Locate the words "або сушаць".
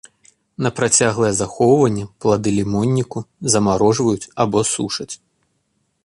4.45-5.11